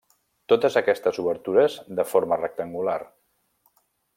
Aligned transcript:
Totes 0.53 0.77
aquestes 0.81 1.19
obertures 1.23 1.75
de 1.99 2.07
forma 2.13 2.41
rectangular. 2.43 2.99